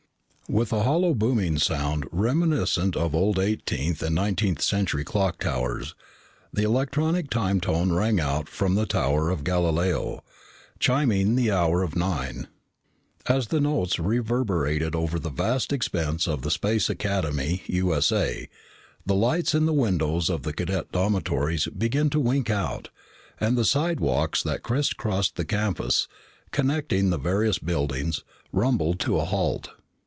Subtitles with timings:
[0.53, 5.95] _"With a hollow booming sound reminiscent of old eighteenth and nineteenth century clock towers,
[6.51, 10.25] the electronic time tone rang out from the Tower of Galileo,
[10.77, 12.49] chiming the hour of nine.
[13.27, 18.49] As the notes reverberated over the vast expanse of Space Academy, U.S.A.,
[19.05, 22.89] the lights in the windows of the cadet dormitories began to wink out
[23.39, 26.09] and the slidewalks that crisscrossed the campus,
[26.51, 29.69] connecting the various buildings, rumbled to a halt.